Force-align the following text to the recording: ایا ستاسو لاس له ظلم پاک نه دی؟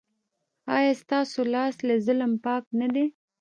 ایا 0.75 0.91
ستاسو 1.01 1.39
لاس 1.53 1.75
له 1.87 1.95
ظلم 2.05 2.31
پاک 2.45 2.63
نه 2.79 2.87
دی؟ 2.93 3.05